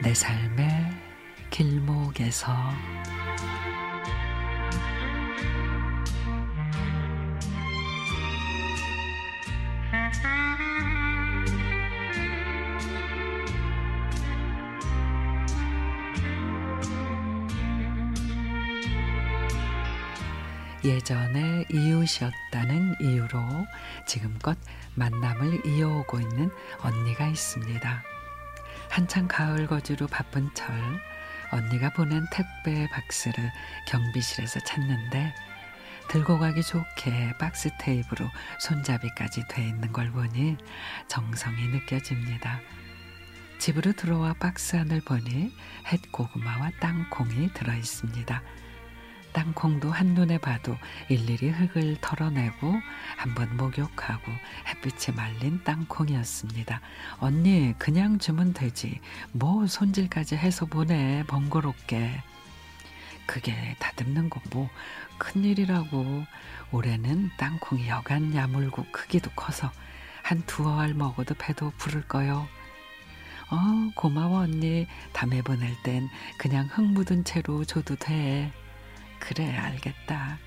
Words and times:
내 0.00 0.14
삶의 0.14 0.66
길목에서 1.50 2.52
예전에 20.88 21.66
이웃이었다는 21.70 22.96
이유로 22.98 23.38
지금껏 24.06 24.56
만남을 24.94 25.66
이어오고 25.66 26.18
있는 26.18 26.50
언니가 26.78 27.26
있습니다. 27.26 28.02
한창 28.88 29.28
가을 29.28 29.66
거지로 29.66 30.06
바쁜 30.06 30.48
철 30.54 30.74
언니가 31.50 31.92
보낸 31.92 32.26
택배 32.32 32.88
박스를 32.88 33.52
경비실에서 33.86 34.60
찾는데 34.60 35.34
들고 36.08 36.38
가기 36.38 36.62
좋게 36.62 37.34
박스 37.38 37.68
테이프로 37.78 38.26
손잡이까지 38.60 39.44
돼 39.48 39.68
있는 39.68 39.92
걸 39.92 40.10
보니 40.10 40.56
정성이 41.06 41.68
느껴집니다. 41.68 42.60
집으로 43.58 43.92
들어와 43.92 44.32
박스 44.32 44.76
안을 44.76 45.02
보니 45.02 45.52
햇 45.92 46.00
고구마와 46.12 46.70
땅콩이 46.80 47.52
들어 47.52 47.74
있습니다. 47.74 48.42
땅콩도 49.32 49.90
한눈에 49.90 50.38
봐도 50.38 50.76
일일이 51.08 51.50
흙을 51.50 51.96
털어내고 52.00 52.74
한번 53.16 53.56
목욕하고 53.56 54.32
햇빛에 54.66 55.12
말린 55.12 55.62
땅콩이었습니다. 55.64 56.80
언니 57.18 57.74
그냥 57.78 58.18
주면 58.18 58.52
되지 58.52 59.00
뭐 59.32 59.66
손질까지 59.66 60.36
해서 60.36 60.66
보내 60.66 61.24
번거롭게. 61.26 62.22
그게 63.26 63.76
다듬는 63.78 64.30
거 64.30 64.40
뭐 64.50 64.70
큰일이라고 65.18 66.24
올해는 66.72 67.30
땅콩이 67.38 67.88
여간 67.88 68.34
야물고 68.34 68.86
크기도 68.92 69.30
커서 69.32 69.70
한 70.22 70.42
두어 70.46 70.78
알 70.78 70.94
먹어도 70.94 71.34
배도 71.34 71.72
부를 71.76 72.02
거요. 72.02 72.46
어 73.50 73.90
고마워 73.94 74.40
언니 74.40 74.86
다음에 75.12 75.42
보낼 75.42 75.74
땐 75.82 76.08
그냥 76.38 76.66
흙 76.70 76.84
묻은 76.84 77.24
채로 77.24 77.64
줘도 77.64 77.96
돼. 77.96 78.52
그래, 79.18 79.56
알겠다. 79.56 80.38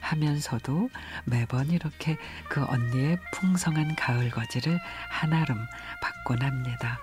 하면서도 0.00 0.90
매번 1.24 1.70
이렇게 1.70 2.16
그 2.48 2.64
언니의 2.64 3.18
풍성한 3.32 3.96
가을 3.96 4.30
거지를 4.30 4.78
한아름 5.10 5.56
받곤 6.02 6.42
합니다. 6.42 6.98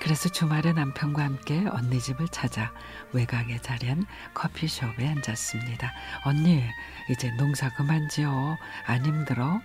그래서 0.00 0.28
주말에 0.28 0.72
남편과 0.72 1.22
함께 1.22 1.66
언니 1.70 1.98
집을 1.98 2.28
찾아 2.28 2.72
외곽에 3.12 3.58
자리한 3.58 4.04
커피숍에 4.34 5.08
앉았습니다. 5.08 5.92
언니, 6.24 6.62
이제 7.10 7.30
농사 7.38 7.70
그만 7.70 8.08
지어. 8.08 8.58
안 8.86 9.04
힘들어? 9.04 9.60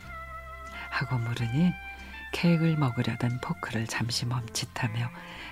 하고 0.89 1.17
물으니 1.17 1.73
케이크를 2.31 2.77
먹으려던 2.77 3.41
포크를 3.41 3.87
잠시 3.87 4.25
멈칫하며 4.25 5.09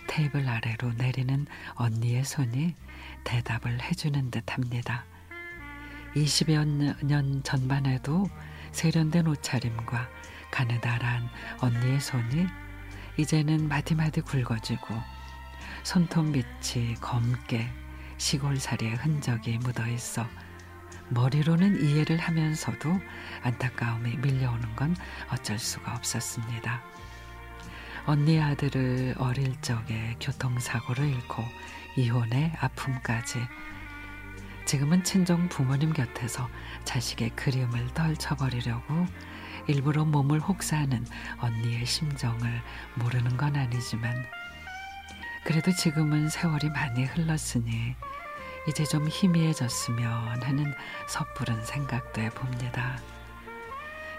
테이블 0.08 0.47
아래로 0.47 0.93
내리는 0.93 1.45
언니의 1.76 2.23
손이 2.23 2.76
대답을 3.23 3.82
해주는 3.82 4.32
듯 4.32 4.54
합니다. 4.54 5.05
20여 6.16 7.05
년 7.05 7.43
전만 7.43 7.86
해도 7.86 8.27
세련된 8.71 9.27
옷차림과 9.27 10.10
가느다란 10.52 11.30
언니의 11.60 11.99
손이 11.99 12.48
이제는 13.17 13.67
마디마디 13.67 14.21
굵어지고 14.21 14.95
손톱 15.83 16.26
밑이 16.27 16.95
검게 17.02 17.67
시골살이의 18.17 18.95
흔적이 18.95 19.58
묻어 19.60 19.87
있어 19.87 20.26
머리로는 21.09 21.81
이해를 21.83 22.17
하면서도 22.17 22.99
안타까움이 23.43 24.17
밀려오는 24.17 24.75
건 24.75 24.95
어쩔 25.31 25.58
수가 25.58 25.95
없었습니다. 25.95 26.81
언니 28.05 28.42
아들을 28.42 29.15
어릴 29.17 29.59
적에 29.61 30.15
교통사고로 30.20 31.03
잃고 31.03 31.43
이혼의 31.98 32.53
아픔까지 32.59 33.39
지금은 34.65 35.03
친정 35.03 35.48
부모님 35.49 35.93
곁에서 35.93 36.49
자식의 36.83 37.31
그림을 37.31 37.93
떨쳐버리려고 37.93 39.05
일부러 39.67 40.05
몸을 40.05 40.39
혹사하는 40.39 41.05
언니의 41.39 41.86
심정을 41.86 42.61
모르는 42.95 43.37
건 43.37 43.55
아니지만 43.55 44.25
그래도 45.43 45.71
지금은 45.71 46.30
세월이 46.30 46.69
많이 46.69 47.05
흘렀으니 47.05 47.95
이제 48.67 48.83
좀 48.83 49.08
희미해졌으면 49.08 50.44
하는 50.44 50.73
섣부른 51.08 51.64
생각도 51.66 52.22
해봅니다. 52.22 53.00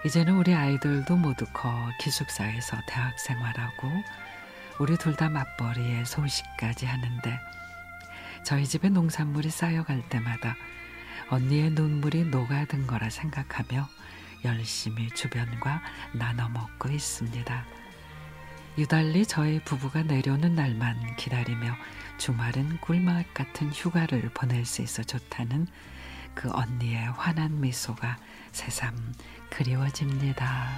이제는 0.04 0.36
우리 0.36 0.54
아이들도 0.54 1.16
모두 1.16 1.44
커 1.52 1.70
기숙사에서 2.00 2.76
대학 2.86 3.18
생활하고 3.18 3.88
우리 4.78 4.96
둘 4.96 5.16
다 5.16 5.28
맞벌이에 5.28 6.04
소식까지 6.04 6.86
하는데 6.86 7.38
저희 8.44 8.64
집에 8.64 8.88
농산물이 8.88 9.50
쌓여갈 9.50 10.08
때마다 10.08 10.54
언니의 11.30 11.70
눈물이 11.70 12.24
녹아든 12.26 12.86
거라 12.86 13.10
생각하며 13.10 13.88
열심히 14.44 15.10
주변과 15.10 15.82
나눠 16.12 16.48
먹고 16.48 16.88
있습니다. 16.88 17.66
유달리 18.78 19.26
저희 19.26 19.58
부부가 19.64 20.04
내려오는 20.04 20.54
날만 20.54 21.16
기다리며 21.16 21.74
주말은 22.16 22.78
꿀맛 22.80 23.34
같은 23.34 23.72
휴가를 23.72 24.30
보낼 24.32 24.64
수 24.64 24.82
있어 24.82 25.02
좋다는 25.02 25.66
그 26.32 26.48
언니의 26.52 27.10
환한 27.10 27.60
미소가 27.60 28.18
새삼 28.52 28.94
그리워집니다. 29.50 30.68